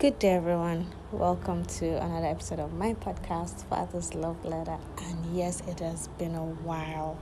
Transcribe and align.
Good 0.00 0.18
day, 0.18 0.30
everyone. 0.30 0.88
Welcome 1.12 1.64
to 1.66 1.86
another 2.02 2.26
episode 2.26 2.58
of 2.58 2.72
my 2.72 2.94
podcast, 2.94 3.64
Father's 3.66 4.12
Love 4.12 4.44
Letter. 4.44 4.76
And 4.98 5.36
yes, 5.36 5.62
it 5.68 5.78
has 5.78 6.08
been 6.18 6.34
a 6.34 6.44
while. 6.44 7.16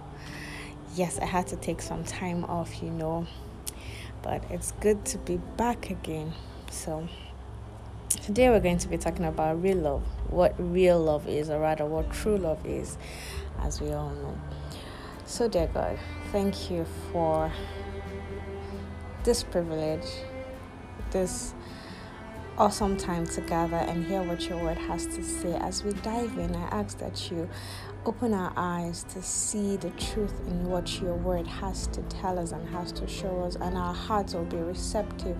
Yes, 0.97 1.19
I 1.19 1.27
had 1.27 1.47
to 1.49 1.57
take 1.57 1.83
some 1.83 2.03
time 2.03 2.45
off, 2.45 2.83
you 2.83 2.89
know, 2.89 3.27
but 4.23 4.43
it's 4.49 4.73
good 4.81 5.05
to 5.05 5.19
be 5.19 5.37
back 5.59 5.91
again. 5.91 6.33
So, 6.71 7.07
today 8.09 8.49
we're 8.49 8.59
going 8.59 8.79
to 8.79 8.89
be 8.89 8.97
talking 8.97 9.27
about 9.27 9.63
real 9.63 9.77
love, 9.77 10.03
what 10.31 10.55
real 10.59 10.99
love 10.99 11.29
is, 11.29 11.51
or 11.51 11.61
rather, 11.61 11.85
what 11.85 12.11
true 12.11 12.39
love 12.39 12.65
is, 12.65 12.97
as 13.61 13.83
we 13.83 13.93
all 13.93 14.11
know. 14.11 14.41
So, 15.27 15.47
dear 15.47 15.67
God, 15.67 15.99
thank 16.33 16.71
you 16.71 16.87
for 17.13 17.53
this 19.25 19.43
privilege, 19.43 20.07
this 21.11 21.53
awesome 22.59 22.97
time 22.97 23.27
together 23.27 23.77
and 23.77 24.05
hear 24.05 24.23
what 24.23 24.49
your 24.49 24.59
word 24.63 24.77
has 24.77 25.07
to 25.07 25.23
say. 25.23 25.55
As 25.55 25.83
we 25.83 25.93
dive 25.95 26.37
in, 26.37 26.55
I 26.55 26.65
ask 26.65 26.99
that 26.99 27.31
you 27.31 27.49
open 28.05 28.35
our 28.35 28.53
eyes 28.57 29.05
to 29.05 29.23
see 29.23 29.77
the 29.77 29.91
truth 29.91 30.35
in 30.47 30.69
what 30.69 31.01
your 31.01 31.15
word 31.15 31.47
has 31.47 31.87
to 31.89 32.03
tell 32.03 32.39
us 32.39 32.53
and 32.53 32.69
has 32.69 32.93
to 32.93 33.07
show 33.07 33.43
us, 33.43 33.57
and 33.57 33.77
our 33.77 33.95
hearts 33.95 34.35
will 34.35 34.45
be 34.45 34.59
receptive 34.59 35.37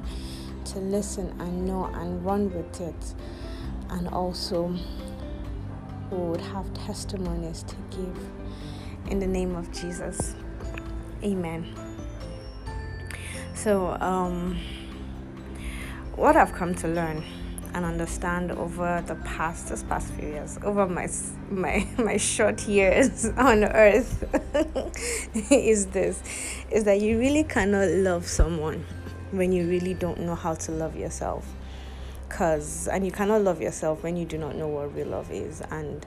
to 0.65 0.79
listen 0.79 1.29
and 1.41 1.67
know 1.67 1.85
and 1.95 2.25
run 2.25 2.53
with 2.55 2.81
it. 2.81 3.15
And 3.91 4.09
also, 4.09 4.75
we 6.11 6.17
would 6.17 6.41
have 6.41 6.73
testimonies 6.73 7.63
to 7.65 7.77
give. 7.91 8.19
In 9.11 9.19
the 9.19 9.27
name 9.27 9.55
of 9.55 9.71
Jesus. 9.73 10.35
Amen. 11.23 11.75
So, 13.55 13.91
um, 14.01 14.59
what 16.17 16.37
I've 16.37 16.53
come 16.53 16.75
to 16.77 16.89
learn 16.89 17.25
and 17.75 17.85
understand 17.85 18.53
over 18.53 19.03
the 19.07 19.15
past 19.17 19.69
this 19.69 19.83
past 19.85 20.13
few 20.13 20.29
years 20.29 20.59
over 20.63 20.87
my 20.87 21.09
my 21.51 21.87
my 21.99 22.17
short 22.19 22.69
years 22.69 23.25
on 23.37 23.65
earth 23.65 24.25
is 25.51 25.87
this 25.87 26.23
is 26.71 26.85
that 26.85 27.01
you 27.01 27.19
really 27.19 27.45
cannot 27.45 27.89
love 27.89 28.27
someone 28.27 28.85
when 29.31 29.53
you 29.53 29.67
really 29.67 29.95
don't 29.95 30.21
know 30.21 30.35
how 30.35 30.55
to 30.55 30.73
love 30.73 30.95
yourself. 30.97 31.47
Cuz 32.29 32.89
and 32.89 33.05
you 33.05 33.11
cannot 33.11 33.43
love 33.43 33.63
yourself 33.63 34.03
when 34.03 34.17
you 34.17 34.27
do 34.27 34.37
not 34.37 34.55
know 34.57 34.69
what 34.69 34.95
real 34.95 35.09
love 35.09 35.31
is. 35.31 35.63
And 35.71 36.05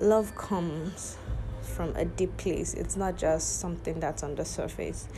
love 0.00 0.34
comes 0.34 1.16
from 1.62 1.94
a 1.94 2.04
deep 2.04 2.36
place. 2.36 2.74
It's 2.74 2.96
not 2.96 3.16
just 3.16 3.60
something 3.60 4.00
that's 4.00 4.22
on 4.22 4.34
the 4.34 4.44
surface 4.44 5.08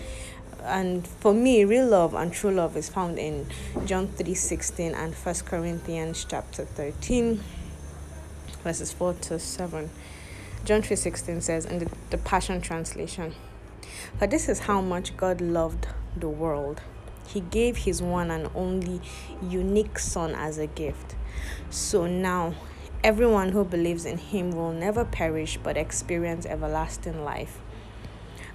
and 0.65 1.07
for 1.07 1.33
me 1.33 1.65
real 1.65 1.87
love 1.87 2.15
and 2.15 2.33
true 2.33 2.51
love 2.51 2.77
is 2.77 2.89
found 2.89 3.19
in 3.19 3.47
john 3.85 4.09
3.16 4.09 4.95
and 4.95 5.15
1 5.15 5.35
corinthians 5.47 6.27
chapter 6.29 6.65
13 6.65 7.43
verses 8.65 8.93
4 8.93 9.15
to 9.15 9.39
7 9.39 9.91
john 10.65 10.83
3.16 10.83 11.43
says 11.43 11.65
in 11.65 11.79
the, 11.79 11.91
the 12.11 12.19
passion 12.19 12.61
translation 12.61 13.35
but 14.19 14.31
this 14.31 14.49
is 14.49 14.61
how 14.61 14.81
much 14.81 15.17
god 15.17 15.41
loved 15.41 15.87
the 16.17 16.29
world. 16.29 16.81
He 17.27 17.41
gave 17.41 17.79
his 17.79 18.01
one 18.01 18.31
and 18.31 18.49
only 18.55 19.01
unique 19.43 19.99
son 19.99 20.35
as 20.35 20.59
a 20.59 20.67
gift. 20.67 21.15
So 21.71 22.07
now 22.07 22.55
everyone 23.05 23.51
who 23.51 23.65
believes 23.65 24.05
in 24.05 24.19
him 24.19 24.53
will 24.53 24.73
never 24.73 25.05
perish 25.05 25.59
but 25.63 25.77
experience 25.77 26.47
everlasting 26.47 27.25
life 27.25 27.61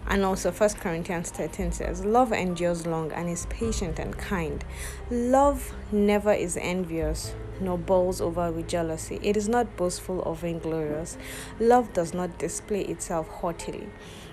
and 0.07 0.23
also 0.23 0.51
1 0.51 0.69
Corinthians 0.71 1.29
13 1.31 1.71
says, 1.71 2.03
Love 2.03 2.33
endures 2.33 2.85
long 2.85 3.11
and 3.13 3.29
is 3.29 3.45
patient 3.47 3.99
and 3.99 4.17
kind. 4.17 4.63
Love 5.09 5.73
never 5.91 6.33
is 6.33 6.57
envious, 6.57 7.33
nor 7.61 7.77
boils 7.77 8.19
over 8.19 8.51
with 8.51 8.67
jealousy. 8.67 9.19
It 9.21 9.37
is 9.37 9.47
not 9.47 9.77
boastful 9.77 10.19
or 10.19 10.35
vainglorious. 10.35 11.17
Love 11.59 11.93
does 11.93 12.13
not 12.13 12.37
display 12.37 12.81
itself 12.81 13.27
haughtily. 13.29 13.89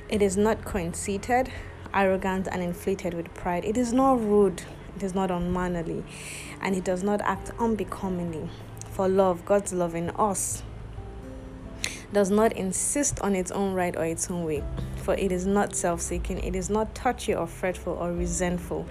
It 0.09 0.23
is 0.23 0.37
not 0.37 0.65
conceited, 0.65 1.51
arrogant, 1.95 2.49
and 2.51 2.63
inflated 2.63 3.15
with 3.15 3.33
pride. 3.35 3.65
It 3.65 3.77
is 3.77 3.93
not 3.93 4.21
rude. 4.21 4.63
It 4.97 5.05
is 5.05 5.15
not 5.15 5.31
unmannerly. 5.31 6.05
And 6.61 6.75
it 6.75 6.85
does 6.85 7.05
not 7.05 7.21
act 7.21 7.53
unbecomingly. 7.61 8.51
For 8.91 9.09
love, 9.09 9.45
God's 9.45 9.73
love 9.73 9.95
in 9.95 10.11
us, 10.11 10.65
does 12.13 12.29
not 12.29 12.53
insist 12.55 13.21
on 13.21 13.37
its 13.37 13.53
own 13.53 13.73
right 13.73 13.95
or 13.97 14.05
its 14.05 14.29
own 14.29 14.45
way 14.45 14.65
for 15.01 15.15
it 15.15 15.33
is 15.33 15.47
not 15.47 15.75
self 15.75 16.01
seeking, 16.01 16.39
it 16.39 16.55
is 16.55 16.71
not 16.71 16.95
touchy 16.95 17.35
or 17.35 17.47
fretful 17.47 17.95
or 17.95 18.13
resentful. 18.13 18.87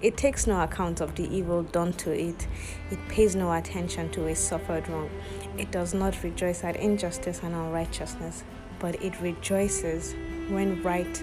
It 0.00 0.16
takes 0.16 0.46
no 0.46 0.60
account 0.60 1.00
of 1.00 1.14
the 1.14 1.24
evil 1.34 1.62
done 1.62 1.92
to 1.94 2.12
it, 2.12 2.46
it 2.90 2.98
pays 3.08 3.34
no 3.36 3.52
attention 3.52 4.10
to 4.12 4.26
a 4.26 4.34
suffered 4.34 4.88
wrong. 4.88 5.10
It 5.56 5.70
does 5.70 5.94
not 5.94 6.22
rejoice 6.22 6.64
at 6.64 6.76
injustice 6.76 7.40
and 7.42 7.54
unrighteousness, 7.54 8.44
but 8.78 9.02
it 9.02 9.20
rejoices 9.20 10.14
when 10.48 10.82
right 10.82 11.22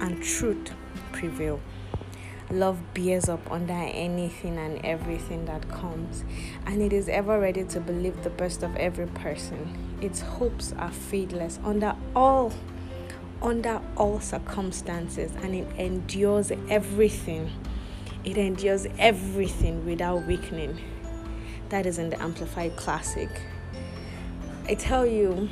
and 0.00 0.22
truth 0.22 0.72
prevail. 1.12 1.60
Love 2.50 2.80
bears 2.94 3.28
up 3.28 3.48
under 3.50 3.72
anything 3.72 4.58
and 4.58 4.84
everything 4.84 5.44
that 5.44 5.68
comes, 5.68 6.24
and 6.66 6.82
it 6.82 6.92
is 6.92 7.08
ever 7.08 7.38
ready 7.38 7.62
to 7.62 7.80
believe 7.80 8.24
the 8.24 8.30
best 8.30 8.64
of 8.64 8.74
every 8.74 9.06
person. 9.06 9.96
Its 10.00 10.20
hopes 10.20 10.72
are 10.76 10.90
faithless 10.90 11.60
under 11.62 11.94
all 12.16 12.52
under 13.42 13.80
all 13.96 14.20
circumstances 14.20 15.32
and 15.42 15.54
it 15.54 15.66
endures 15.78 16.52
everything. 16.68 17.50
It 18.24 18.36
endures 18.36 18.86
everything 18.98 19.86
without 19.86 20.26
weakening. 20.26 20.78
That 21.70 21.86
is 21.86 21.98
in 21.98 22.10
the 22.10 22.20
Amplified 22.20 22.76
Classic. 22.76 23.28
I 24.68 24.74
tell 24.74 25.06
you, 25.06 25.48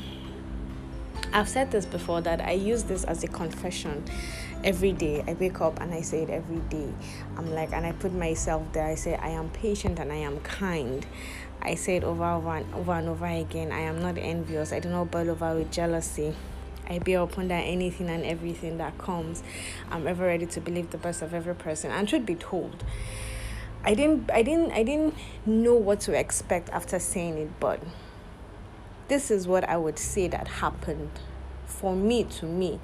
I've 1.33 1.49
said 1.49 1.71
this 1.71 1.87
before 1.87 2.21
that 2.23 2.41
I 2.41 2.53
use 2.53 2.85
this 2.85 3.05
as 3.05 3.25
a 3.25 3.29
confession 3.29 4.05
every 4.65 4.93
day. 4.93 5.23
I 5.27 5.35
wake 5.35 5.61
up 5.61 5.81
and 5.81 5.93
I 5.95 6.01
say 6.01 6.23
it 6.23 6.31
every 6.31 6.61
day. 6.69 6.93
I'm 7.37 7.53
like, 7.53 7.73
and 7.73 7.87
I 7.87 7.93
put 7.93 8.13
myself 8.13 8.63
there. 8.73 8.87
I 8.87 8.95
say, 8.95 9.15
I 9.17 9.29
am 9.29 9.51
patient 9.51 9.99
and 9.99 10.13
I 10.13 10.17
am 10.17 10.41
kind. 10.41 11.07
I 11.61 11.75
say 11.75 11.97
it 11.97 12.05
over, 12.05 12.25
and, 12.25 12.75
over 12.75 12.93
and 12.93 13.09
over 13.09 13.27
again. 13.27 13.73
I 13.73 13.81
am 13.81 14.01
not 14.01 14.19
envious. 14.19 14.73
I 14.73 14.81
do 14.81 14.89
not 14.89 15.11
boil 15.11 15.31
over 15.31 15.55
with 15.55 15.73
jealousy. 15.73 16.35
I 16.89 16.99
bear 16.99 17.21
upon 17.21 17.49
that 17.49 17.61
anything 17.61 18.09
and 18.09 18.25
everything 18.25 18.79
that 18.79 18.97
comes. 18.97 19.43
I'm 19.91 20.07
ever 20.07 20.25
ready 20.25 20.47
to 20.47 20.61
believe 20.61 20.91
the 20.91 20.99
best 20.99 21.21
of 21.21 21.35
every 21.35 21.55
person. 21.55 21.91
And 21.91 22.09
should 22.09 22.25
be 22.25 22.35
told. 22.35 22.85
I 23.85 23.95
didn't 23.95 24.31
I 24.31 24.43
didn't 24.43 24.73
I 24.73 24.83
didn't 24.83 25.15
know 25.47 25.75
what 25.75 26.01
to 26.01 26.19
expect 26.19 26.69
after 26.71 26.99
saying 26.99 27.39
it, 27.39 27.51
but 27.61 27.81
this 29.09 29.31
is 29.31 29.47
what 29.47 29.69
I 29.69 29.77
would 29.77 29.99
say 29.99 30.29
that 30.29 30.49
happened 30.49 31.11
for 31.67 31.95
me 31.95 32.25
to 32.25 32.47
me. 32.47 32.81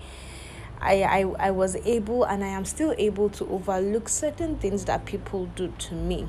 I, 0.81 1.03
I, 1.03 1.21
I 1.39 1.51
was 1.51 1.77
able 1.77 2.25
and 2.25 2.45
I 2.45 2.49
am 2.49 2.65
still 2.65 2.95
able 2.99 3.31
to 3.31 3.47
overlook 3.49 4.09
certain 4.09 4.57
things 4.57 4.85
that 4.85 5.07
people 5.07 5.47
do 5.57 5.73
to 5.79 5.95
me. 5.95 6.29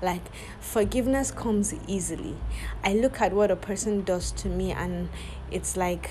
Like 0.00 0.22
forgiveness 0.60 1.30
comes 1.30 1.74
easily. 1.88 2.36
I 2.84 2.94
look 2.94 3.20
at 3.20 3.32
what 3.32 3.50
a 3.50 3.56
person 3.56 4.02
does 4.02 4.30
to 4.32 4.48
me 4.48 4.72
and 4.72 5.08
it's 5.50 5.76
like 5.76 6.10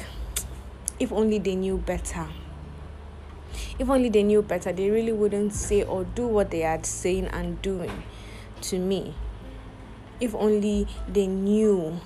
if 0.99 1.11
only 1.11 1.39
they 1.39 1.55
knew 1.55 1.77
better. 1.77 2.27
If 3.77 3.89
only 3.89 4.09
they 4.09 4.23
knew 4.23 4.41
better, 4.41 4.71
they 4.71 4.89
really 4.89 5.11
wouldn't 5.11 5.53
say 5.53 5.83
or 5.83 6.03
do 6.03 6.27
what 6.27 6.51
they 6.51 6.63
are 6.63 6.83
saying 6.83 7.27
and 7.27 7.61
doing 7.61 8.03
to 8.61 8.79
me. 8.79 9.15
If 10.19 10.33
only 10.33 10.87
they 11.07 11.27
knew 11.27 11.99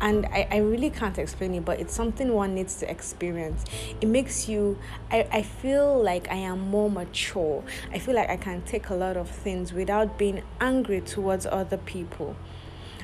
and 0.00 0.26
I, 0.26 0.48
I 0.50 0.56
really 0.58 0.90
can't 0.90 1.18
explain 1.18 1.54
it 1.54 1.64
but 1.64 1.78
it's 1.78 1.94
something 1.94 2.32
one 2.32 2.54
needs 2.54 2.76
to 2.76 2.90
experience 2.90 3.64
it 4.00 4.08
makes 4.08 4.48
you 4.48 4.78
I, 5.10 5.26
I 5.30 5.42
feel 5.42 6.02
like 6.02 6.30
i 6.30 6.36
am 6.36 6.60
more 6.60 6.90
mature 6.90 7.62
i 7.92 7.98
feel 7.98 8.14
like 8.14 8.30
i 8.30 8.36
can 8.36 8.62
take 8.62 8.88
a 8.88 8.94
lot 8.94 9.16
of 9.16 9.28
things 9.28 9.72
without 9.72 10.18
being 10.18 10.42
angry 10.60 11.00
towards 11.00 11.44
other 11.46 11.76
people 11.76 12.34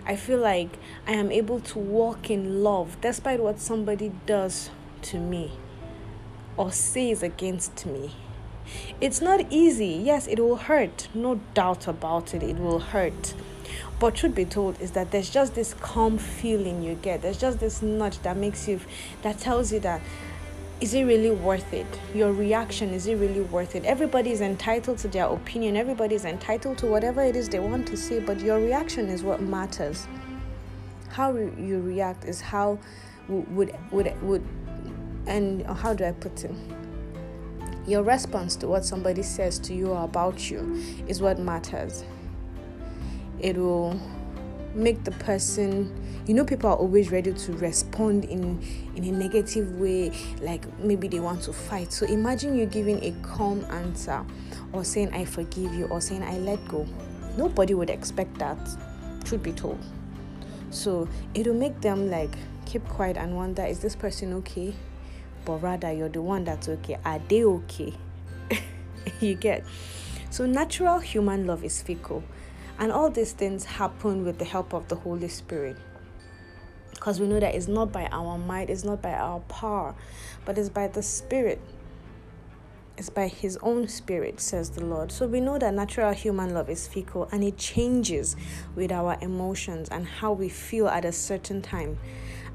i 0.07 0.17
feel 0.17 0.39
like 0.39 0.79
i 1.07 1.13
am 1.13 1.31
able 1.31 1.61
to 1.61 1.79
walk 1.79 2.31
in 2.31 2.63
love 2.63 2.97
despite 3.01 3.41
what 3.41 3.61
somebody 3.61 4.13
does 4.25 4.71
to 5.03 5.19
me 5.19 5.53
or 6.57 6.73
says 6.73 7.23
against 7.23 7.87
me. 7.87 8.15
It's 9.01 9.21
not 9.21 9.47
easy. 9.51 10.01
Yes, 10.03 10.27
it 10.27 10.41
will 10.41 10.57
hurt. 10.57 11.09
No 11.15 11.41
doubt 11.55 11.87
about 11.87 12.35
it. 12.35 12.43
It 12.43 12.59
will 12.59 12.81
hurt. 12.81 13.35
But 13.99 14.17
truth 14.17 14.35
be 14.35 14.45
told 14.45 14.81
is 14.81 14.91
that 14.93 15.11
there's 15.11 15.31
just 15.31 15.55
this 15.55 15.75
calm 15.75 16.19
feeling 16.19 16.83
you 16.83 16.95
get. 16.95 17.23
There's 17.23 17.39
just 17.39 17.61
this 17.61 17.83
nudge 17.83 18.19
that 18.21 18.37
makes 18.37 18.69
you 18.69 18.81
that 19.23 19.39
tells 19.39 19.73
you 19.73 19.81
that 19.81 20.01
is 20.79 20.93
it 20.93 21.05
really 21.05 21.31
worth 21.31 21.73
it? 21.73 21.87
Your 22.15 22.33
reaction 22.33 22.91
is 22.91 23.07
it 23.07 23.15
really 23.15 23.41
worth 23.41 23.75
it? 23.75 23.85
Everybody 23.87 24.31
is 24.31 24.43
entitled 24.43 24.99
to 24.99 25.09
their 25.09 25.25
opinion. 25.25 25.75
Everybody 25.75 26.15
is 26.15 26.27
entitled 26.27 26.77
to 26.79 26.87
whatever 26.87 27.23
it 27.23 27.35
is 27.35 27.49
they 27.49 27.59
want 27.59 27.89
to 27.89 27.97
say, 27.97 28.21
but 28.21 28.41
your 28.41 28.59
reaction 28.59 29.09
is 29.09 29.23
what 29.23 29.41
matters. 29.41 30.07
How 31.09 31.35
you 31.35 31.81
react 31.81 32.25
is 32.25 32.43
how 32.43 32.79
would 33.29 33.75
would 33.91 34.23
would 34.23 34.45
and 35.27 35.67
how 35.67 35.95
do 35.95 36.05
I 36.05 36.13
put 36.13 36.45
it? 36.45 36.53
Your 37.87 38.03
response 38.03 38.57
to 38.57 38.69
what 38.69 38.85
somebody 38.85 39.23
says 39.23 39.59
to 39.61 39.75
you 39.75 39.93
or 39.93 40.05
about 40.05 40.51
you 40.51 40.83
is 41.07 41.23
what 41.23 41.39
matters. 41.39 42.05
it 43.41 43.57
will 43.57 43.99
make 44.75 45.05
the 45.05 45.11
person 45.13 46.03
you 46.27 46.35
know 46.35 46.45
people 46.45 46.69
are 46.69 46.77
always 46.77 47.11
ready 47.11 47.33
to 47.33 47.53
respond 47.55 48.25
in 48.25 48.61
in 48.95 49.05
a 49.05 49.13
negative 49.13 49.79
way 49.79 50.11
like 50.41 50.67
maybe 50.79 51.09
they 51.09 51.21
want 51.21 51.43
to 51.43 51.53
fight 51.53 51.93
so 51.93 52.05
imagine 52.07 52.57
you 52.57 52.67
giving 52.67 53.03
a 53.03 53.13
calm 53.23 53.65
answer 53.71 54.25
or 54.73 54.85
saying 54.85 55.13
i 55.15 55.25
forgive 55.25 55.73
you 55.75 55.87
or 55.87 56.01
saying 56.01 56.23
i 56.23 56.37
let 56.39 56.67
go 56.69 56.87
nobody 57.37 57.75
would 57.75 57.91
expect 57.91 58.37
that 58.39 58.59
truth 59.25 59.43
be 59.43 59.53
told 59.53 59.79
so 60.71 61.09
it'll 61.35 61.55
make 61.55 61.81
them 61.81 62.11
like 62.11 62.35
keep 62.67 62.85
quiet 62.89 63.17
and 63.17 63.35
wonder 63.35 63.65
is 63.65 63.79
this 63.79 63.97
person 63.97 64.33
okay 64.33 64.75
but 65.47 65.63
rather 65.63 65.91
you're 65.93 66.11
the 66.11 66.21
one 66.21 66.45
that's 66.45 66.69
okay. 66.69 66.99
Are 67.05 67.21
they 67.21 67.45
okay? 67.45 67.95
You 69.21 69.35
get? 69.35 69.65
So 70.31 70.45
natural 70.45 70.99
human 70.99 71.47
love 71.47 71.65
is 71.65 71.81
fickle. 71.81 72.23
And 72.79 72.93
all 72.93 73.09
these 73.09 73.33
things 73.33 73.65
happen 73.65 74.25
with 74.25 74.39
the 74.39 74.45
help 74.45 74.75
of 74.75 74.89
the 74.89 74.97
holy 74.97 75.29
spirit. 75.29 75.79
Because 76.91 77.21
we 77.21 77.27
know 77.27 77.41
that 77.41 77.55
it's 77.55 77.69
not 77.69 77.93
by 77.93 78.09
our 78.11 78.37
might 78.37 78.69
it's 78.69 78.85
not 78.85 79.01
by 79.01 79.13
our 79.13 79.41
power 79.41 79.95
but 80.45 80.59
it's 80.59 80.69
by 80.69 80.89
the 80.89 81.03
spirit. 81.03 81.61
It's 82.99 83.11
by 83.11 83.29
his 83.29 83.59
own 83.59 83.89
spirit 83.89 84.41
says 84.41 84.71
the 84.71 84.85
lord. 84.85 85.13
So 85.13 85.27
we 85.27 85.41
know 85.41 85.59
that 85.59 85.73
natural 85.73 86.13
human 86.13 86.53
love 86.53 86.69
is 86.69 86.89
fickle 86.89 87.29
and 87.31 87.45
it 87.45 87.57
changes 87.57 88.37
with 88.75 88.91
our 88.91 89.17
emotions 89.21 89.89
and 89.91 90.07
how 90.07 90.33
we 90.33 90.49
feel 90.49 90.89
at 90.89 91.05
a 91.05 91.13
certain 91.13 91.63
time 91.63 91.99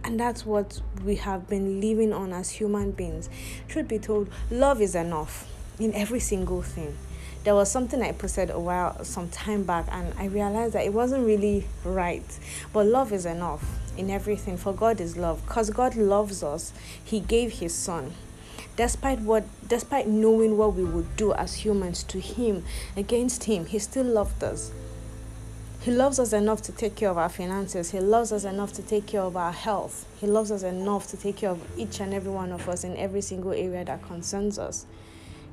and 0.04 0.20
that's 0.20 0.46
what 0.46 0.82
we 1.04 1.16
have 1.16 1.48
been 1.48 1.80
living 1.82 2.14
on 2.14 2.34
as 2.34 2.52
human 2.52 2.92
beings 2.92 3.30
truth 3.68 3.88
be 3.88 4.00
told 4.00 4.30
love 4.50 4.82
is 4.82 4.96
enough 4.96 5.48
in 5.80 5.94
every 5.94 6.20
single 6.20 6.62
thing 6.62 6.98
there 7.44 7.56
was 7.56 7.72
something 7.72 8.04
I 8.04 8.12
posted 8.12 8.52
a 8.52 8.60
while 8.60 9.04
some 9.04 9.30
time 9.30 9.64
back 9.64 9.88
and 9.92 10.14
I 10.20 10.26
realized 10.26 10.74
that 10.74 10.86
it 10.86 10.94
wasn't 10.94 11.26
really 11.26 11.66
right. 11.84 12.24
But 12.72 12.86
love 12.86 13.12
is 13.12 13.26
enough 13.26 13.66
in 13.98 14.12
everything 14.12 14.58
for 14.58 14.74
God 14.74 15.02
is 15.02 15.18
love. 15.18 15.42
Because 15.48 15.72
God 15.72 15.96
loves 15.96 16.44
us, 16.44 16.72
He 17.04 17.20
gave 17.20 17.54
His 17.54 17.74
Son. 17.74 18.14
Despite 18.78 19.20
what 19.22 19.44
despite 19.68 20.08
knowing 20.08 20.58
what 20.58 20.76
we 20.76 20.84
would 20.84 21.16
do 21.18 21.34
as 21.34 21.66
humans 21.66 22.04
to 22.04 22.20
him 22.20 22.64
against 22.96 23.44
him, 23.46 23.66
he 23.66 23.80
still 23.80 24.06
loved 24.06 24.44
us. 24.44 24.72
He 25.82 25.90
loves 25.90 26.20
us 26.20 26.32
enough 26.32 26.62
to 26.64 26.72
take 26.72 26.96
care 26.96 27.10
of 27.10 27.18
our 27.18 27.28
finances. 27.28 27.90
He 27.90 28.00
loves 28.00 28.32
us 28.32 28.44
enough 28.44 28.72
to 28.74 28.84
take 28.84 29.08
care 29.08 29.24
of 29.24 29.36
our 29.36 29.52
health. 29.52 30.06
He 30.20 30.28
loves 30.28 30.52
us 30.52 30.62
enough 30.62 31.08
to 31.08 31.18
take 31.18 31.38
care 31.38 31.50
of 31.50 31.60
each 31.76 32.00
and 32.00 32.14
every 32.14 32.32
one 32.32 32.52
of 32.52 32.70
us 32.70 32.84
in 32.84 32.96
every 32.98 33.22
single 33.22 33.52
area 33.52 33.84
that 33.86 34.04
concerns 34.04 34.60
us. 34.60 34.86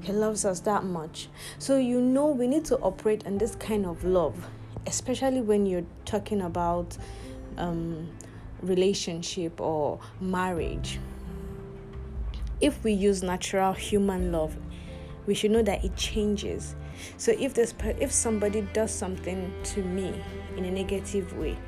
He 0.02 0.12
loves 0.12 0.44
us 0.44 0.60
that 0.60 0.84
much. 0.84 1.28
So, 1.58 1.78
you 1.78 2.02
know, 2.02 2.26
we 2.26 2.46
need 2.46 2.66
to 2.66 2.76
operate 2.80 3.22
in 3.22 3.38
this 3.38 3.54
kind 3.54 3.86
of 3.86 4.04
love, 4.04 4.36
especially 4.86 5.40
when 5.40 5.64
you're 5.64 5.86
talking 6.04 6.42
about 6.42 6.98
um, 7.56 8.10
relationship 8.60 9.58
or 9.62 9.98
marriage. 10.20 10.98
If 12.60 12.84
we 12.84 12.92
use 12.92 13.22
natural 13.22 13.72
human 13.72 14.30
love, 14.30 14.58
we 15.28 15.34
should 15.34 15.50
know 15.50 15.60
that 15.60 15.84
it 15.84 15.94
changes. 15.94 16.74
So 17.18 17.32
if 17.38 17.52
this 17.52 17.74
if 18.00 18.10
somebody 18.10 18.62
does 18.72 18.90
something 18.90 19.52
to 19.62 19.82
me 19.82 20.20
in 20.56 20.64
a 20.64 20.70
negative 20.70 21.36
way, 21.36 21.58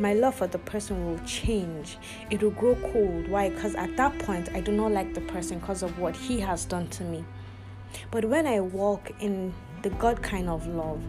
my 0.00 0.14
love 0.14 0.34
for 0.34 0.48
the 0.48 0.58
person 0.58 1.06
will 1.06 1.24
change. 1.24 1.96
It 2.30 2.42
will 2.42 2.50
grow 2.50 2.74
cold. 2.92 3.28
Why? 3.28 3.50
Because 3.50 3.76
at 3.76 3.96
that 3.96 4.18
point, 4.18 4.48
I 4.52 4.60
do 4.60 4.72
not 4.72 4.90
like 4.90 5.14
the 5.14 5.20
person 5.22 5.60
because 5.60 5.84
of 5.84 5.96
what 6.00 6.16
he 6.16 6.40
has 6.40 6.64
done 6.64 6.88
to 6.88 7.04
me. 7.04 7.24
But 8.10 8.24
when 8.24 8.48
I 8.48 8.58
walk 8.60 9.12
in 9.20 9.54
the 9.82 9.90
God 9.90 10.20
kind 10.20 10.48
of 10.48 10.66
love, 10.66 11.00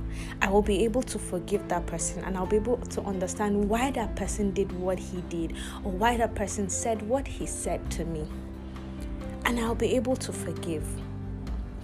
I 0.44 0.50
will 0.50 0.62
be 0.62 0.84
able 0.86 1.02
to 1.02 1.18
forgive 1.18 1.68
that 1.70 1.88
person 1.88 2.24
and 2.24 2.38
I'll 2.38 2.46
be 2.46 2.58
able 2.58 2.78
to 2.78 3.02
understand 3.02 3.68
why 3.68 3.90
that 3.92 4.16
person 4.16 4.52
did 4.52 4.72
what 4.74 5.00
he 5.00 5.22
did 5.22 5.56
or 5.84 5.92
why 5.92 6.18
that 6.18 6.36
person 6.36 6.70
said 6.70 7.02
what 7.02 7.28
he 7.28 7.48
said 7.48 7.90
to 7.92 8.06
me. 8.06 8.28
And 9.46 9.60
I'll 9.60 9.74
be 9.74 9.96
able 9.96 10.16
to 10.18 10.32
forgive. 10.32 10.86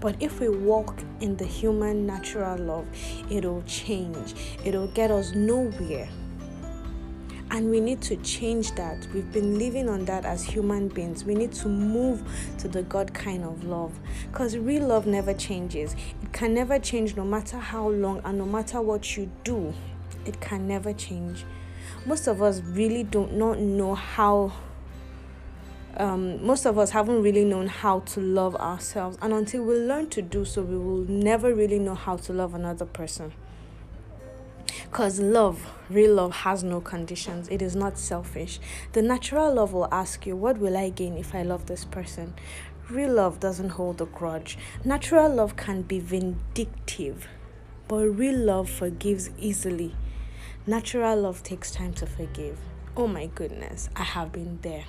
But 0.06 0.18
if 0.20 0.40
we 0.40 0.50
walk 0.50 1.00
in 1.20 1.36
the 1.36 1.48
human 1.48 2.06
natural 2.06 2.60
love, 2.60 2.86
it'll 3.28 3.64
change, 3.64 4.36
it'll 4.64 4.90
get 4.90 5.10
us 5.10 5.34
nowhere. 5.34 6.08
And 7.50 7.72
we 7.72 7.80
need 7.80 8.04
to 8.04 8.16
change 8.18 8.76
that. 8.76 9.08
We've 9.16 9.32
been 9.32 9.58
living 9.58 9.90
on 9.90 10.06
that 10.06 10.24
as 10.24 10.44
human 10.44 10.90
beings. 10.90 11.24
We 11.24 11.34
need 11.34 11.54
to 11.54 11.70
move 11.70 12.22
to 12.60 12.68
the 12.68 12.84
God 12.84 13.16
kind 13.16 13.44
of 13.44 13.64
love. 13.64 13.98
Because 14.32 14.56
real 14.60 14.86
love 14.86 15.08
never 15.08 15.34
changes. 15.34 15.96
It 16.22 16.32
can 16.32 16.54
never 16.54 16.78
change 16.78 17.16
no 17.16 17.26
matter 17.26 17.58
how 17.58 17.90
long 17.90 18.22
and 18.26 18.38
no 18.38 18.46
matter 18.46 18.82
what 18.82 19.18
you 19.18 19.32
do. 19.44 19.74
It 20.28 20.40
can 20.40 20.68
never 20.68 20.94
change. 20.94 21.46
Most 22.06 22.28
of 22.28 22.44
us 22.44 22.62
really 22.62 23.02
do 23.02 23.26
not 23.32 23.58
know 23.58 23.96
how 23.96 24.54
um, 25.98 26.46
most 26.46 26.66
of 26.66 26.78
us 26.78 26.92
haven't 26.92 27.22
really 27.22 27.46
known 27.46 27.68
how 27.68 28.02
to 28.02 28.20
love 28.20 28.56
ourselves, 28.56 29.18
and 29.22 29.34
until 29.34 29.64
we 29.64 29.76
learn 29.76 30.10
to 30.10 30.22
do 30.22 30.44
so, 30.44 30.62
we 30.62 30.78
will 30.78 31.06
never 31.10 31.54
really 31.54 31.80
know 31.80 31.96
how 31.96 32.18
to 32.18 32.34
love 32.34 32.54
another 32.54 32.86
person. 32.86 33.34
Because 34.84 35.20
love, 35.20 35.72
real 35.90 36.16
love, 36.16 36.32
has 36.32 36.64
no 36.64 36.82
conditions. 36.82 37.48
It 37.50 37.62
is 37.62 37.76
not 37.76 37.98
selfish. 37.98 38.60
The 38.94 39.02
natural 39.02 39.54
love 39.54 39.74
will 39.74 39.88
ask 39.92 40.26
you, 40.26 40.36
What 40.36 40.58
will 40.58 40.78
I 40.78 40.90
gain 40.90 41.18
if 41.18 41.34
I 41.36 41.44
love 41.44 41.66
this 41.66 41.86
person? 41.86 42.34
Real 42.90 43.14
love 43.14 43.40
doesn't 43.40 43.70
hold 43.70 44.02
a 44.02 44.06
grudge. 44.06 44.58
Natural 44.84 45.34
love 45.34 45.56
can 45.56 45.82
be 45.82 46.00
vindictive, 46.00 47.28
but 47.88 48.06
real 48.06 48.38
love 48.38 48.70
forgives 48.70 49.32
easily. 49.40 49.96
Natural 50.68 51.20
love 51.20 51.42
takes 51.42 51.72
time 51.72 51.94
to 51.94 52.06
forgive. 52.06 52.60
Oh 52.96 53.08
my 53.08 53.26
goodness, 53.28 53.90
I 53.96 54.04
have 54.04 54.32
been 54.32 54.60
there. 54.62 54.86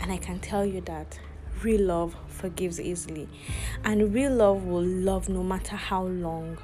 And 0.00 0.12
I 0.12 0.18
can 0.18 0.38
tell 0.38 0.64
you 0.64 0.80
that 0.82 1.18
real 1.62 1.82
love 1.82 2.14
forgives 2.28 2.80
easily. 2.80 3.28
And 3.84 4.12
real 4.14 4.34
love 4.34 4.64
will 4.64 4.84
love 4.84 5.28
no 5.28 5.42
matter 5.42 5.76
how 5.76 6.04
long. 6.04 6.58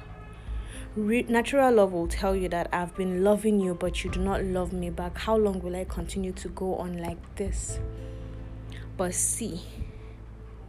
Natural 0.95 1.73
love 1.73 1.91
will 1.91 2.07
tell 2.07 2.35
you 2.35 2.47
that 2.49 2.69
I've 2.71 2.95
been 2.95 3.23
loving 3.23 3.59
you, 3.59 3.73
but 3.73 4.03
you 4.03 4.11
do 4.11 4.19
not 4.19 4.43
love 4.43 4.71
me 4.71 4.91
back. 4.91 5.17
How 5.17 5.35
long 5.35 5.59
will 5.61 5.75
I 5.75 5.85
continue 5.85 6.31
to 6.33 6.49
go 6.49 6.75
on 6.75 6.97
like 6.97 7.35
this? 7.35 7.79
But 8.95 9.15
see, 9.15 9.61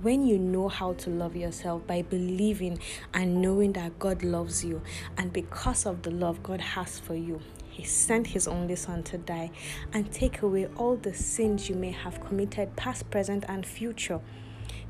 when 0.00 0.26
you 0.26 0.38
know 0.38 0.68
how 0.68 0.94
to 0.94 1.10
love 1.10 1.36
yourself 1.36 1.86
by 1.86 2.00
believing 2.00 2.78
and 3.12 3.42
knowing 3.42 3.74
that 3.74 3.98
God 3.98 4.22
loves 4.22 4.64
you, 4.64 4.80
and 5.18 5.30
because 5.30 5.84
of 5.84 6.02
the 6.02 6.10
love 6.10 6.42
God 6.42 6.60
has 6.60 6.98
for 6.98 7.14
you, 7.14 7.40
He 7.74 7.82
sent 7.82 8.28
His 8.28 8.46
only 8.46 8.76
Son 8.76 9.02
to 9.02 9.18
die 9.18 9.50
and 9.92 10.12
take 10.12 10.42
away 10.42 10.68
all 10.76 10.94
the 10.94 11.12
sins 11.12 11.68
you 11.68 11.74
may 11.74 11.90
have 11.90 12.20
committed, 12.20 12.76
past, 12.76 13.10
present, 13.10 13.44
and 13.48 13.66
future 13.66 14.20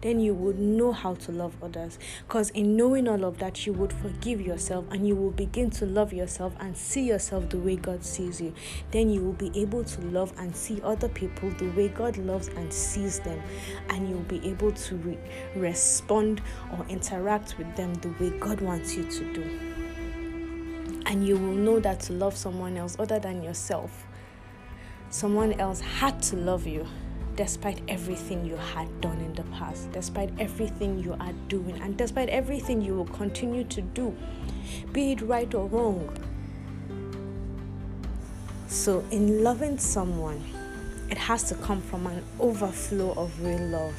then 0.05 0.21
you 0.21 0.35
would 0.35 0.59
know 0.59 0.93
how 0.93 1.15
to 1.15 1.33
love 1.33 1.57
others. 1.63 1.99
Because 2.29 2.51
in 2.51 2.77
knowing 2.77 3.09
all 3.09 3.25
of 3.25 3.39
that, 3.39 3.67
you 3.67 3.73
would 3.73 3.91
forgive 3.91 4.39
yourself 4.39 4.85
and 4.91 5.09
you 5.09 5.17
will 5.17 5.31
begin 5.31 5.71
to 5.71 5.87
love 5.87 6.13
yourself 6.13 6.55
and 6.61 6.77
see 6.77 7.05
yourself 7.05 7.49
the 7.49 7.57
way 7.57 7.77
God 7.77 8.05
sees 8.05 8.39
you. 8.39 8.53
Then 8.91 9.09
you 9.09 9.23
will 9.23 9.33
be 9.33 9.51
able 9.59 9.83
to 9.83 10.01
love 10.03 10.35
and 10.37 10.55
see 10.55 10.79
other 10.83 11.09
people 11.09 11.49
the 11.53 11.71
way 11.71 11.89
God 11.89 12.19
loves 12.19 12.49
and 12.49 12.71
sees 12.71 13.19
them. 13.21 13.43
And 13.89 14.07
you'll 14.07 14.21
be 14.21 14.47
able 14.47 14.73
to 14.73 14.97
re- 14.97 15.19
respond 15.57 16.43
or 16.77 16.85
interact 16.91 17.57
with 17.57 17.75
them 17.75 17.95
the 17.95 18.11
way 18.21 18.39
God 18.39 18.61
wants 18.61 18.95
you 18.97 19.05
to 19.05 19.33
do. 19.33 19.84
And 21.15 21.25
you 21.25 21.37
will 21.37 21.55
know 21.55 21.79
that 21.79 22.01
to 22.01 22.13
love 22.13 22.37
someone 22.37 22.77
else 22.77 22.97
other 22.99 23.21
than 23.21 23.41
yourself, 23.41 24.05
someone 25.11 25.53
else 25.61 25.81
had 25.81 26.21
to 26.23 26.35
love 26.35 26.67
you 26.67 26.89
despite 27.37 27.81
everything 27.87 28.45
you 28.45 28.57
had 28.57 29.01
done 29.01 29.21
in 29.21 29.33
the 29.35 29.45
past, 29.57 29.93
despite 29.93 30.33
everything 30.41 30.99
you 30.99 31.17
are 31.21 31.33
doing, 31.47 31.81
and 31.83 31.97
despite 31.97 32.29
everything 32.31 32.83
you 32.83 32.97
will 32.97 33.05
continue 33.05 33.63
to 33.63 33.81
do, 33.81 34.13
be 34.93 35.13
it 35.13 35.21
right 35.21 35.55
or 35.55 35.69
wrong. 35.69 36.13
So, 38.67 39.05
in 39.13 39.45
loving 39.45 39.79
someone, 39.79 40.43
it 41.13 41.19
has 41.19 41.45
to 41.45 41.55
come 41.55 41.81
from 41.81 42.09
an 42.09 42.25
overflow 42.41 43.13
of 43.13 43.41
real 43.41 43.65
love. 43.69 43.95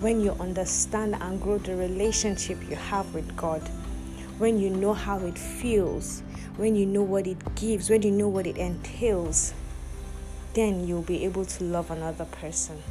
When 0.00 0.20
you 0.20 0.32
understand 0.32 1.14
and 1.14 1.40
grow 1.40 1.56
the 1.56 1.74
relationship 1.74 2.58
you 2.68 2.76
have 2.76 3.14
with 3.14 3.34
God, 3.34 3.62
when 4.38 4.58
you 4.58 4.70
know 4.70 4.94
how 4.94 5.18
it 5.20 5.38
feels, 5.38 6.22
when 6.56 6.76
you 6.76 6.86
know 6.86 7.02
what 7.02 7.26
it 7.26 7.54
gives, 7.54 7.90
when 7.90 8.02
you 8.02 8.10
know 8.10 8.28
what 8.28 8.46
it 8.46 8.56
entails, 8.56 9.54
then 10.54 10.86
you'll 10.86 11.02
be 11.02 11.24
able 11.24 11.44
to 11.44 11.64
love 11.64 11.90
another 11.90 12.24
person. 12.24 12.82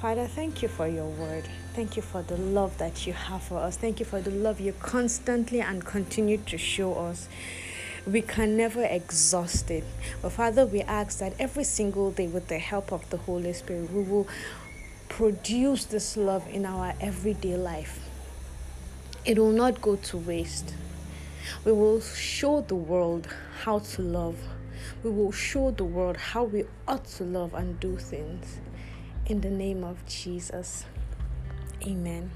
Father, 0.00 0.26
thank 0.26 0.62
you 0.62 0.68
for 0.68 0.86
your 0.86 1.06
word. 1.06 1.48
Thank 1.74 1.96
you 1.96 2.02
for 2.02 2.22
the 2.22 2.36
love 2.36 2.76
that 2.78 3.06
you 3.06 3.14
have 3.14 3.42
for 3.42 3.58
us. 3.58 3.76
Thank 3.76 3.98
you 3.98 4.06
for 4.06 4.20
the 4.20 4.30
love 4.30 4.60
you 4.60 4.72
constantly 4.74 5.60
and 5.60 5.84
continue 5.84 6.38
to 6.38 6.58
show 6.58 6.94
us. 6.94 7.28
We 8.06 8.20
can 8.22 8.56
never 8.56 8.84
exhaust 8.84 9.70
it. 9.70 9.84
But 10.22 10.32
Father, 10.32 10.66
we 10.66 10.82
ask 10.82 11.18
that 11.18 11.34
every 11.38 11.64
single 11.64 12.10
day, 12.10 12.28
with 12.28 12.48
the 12.48 12.58
help 12.58 12.92
of 12.92 13.08
the 13.10 13.16
Holy 13.16 13.52
Spirit, 13.52 13.90
we 13.90 14.02
will 14.02 14.28
produce 15.08 15.86
this 15.86 16.16
love 16.16 16.46
in 16.48 16.66
our 16.66 16.94
everyday 17.00 17.56
life. 17.56 17.98
It 19.26 19.40
will 19.40 19.50
not 19.50 19.82
go 19.82 19.96
to 19.96 20.18
waste. 20.18 20.72
We 21.64 21.72
will 21.72 22.00
show 22.00 22.60
the 22.60 22.76
world 22.76 23.26
how 23.64 23.80
to 23.80 24.02
love. 24.02 24.38
We 25.02 25.10
will 25.10 25.32
show 25.32 25.72
the 25.72 25.84
world 25.84 26.16
how 26.16 26.44
we 26.44 26.62
ought 26.86 27.06
to 27.16 27.24
love 27.24 27.52
and 27.52 27.80
do 27.80 27.96
things. 27.96 28.60
In 29.26 29.40
the 29.40 29.50
name 29.50 29.82
of 29.82 30.06
Jesus. 30.06 30.84
Amen. 31.84 32.30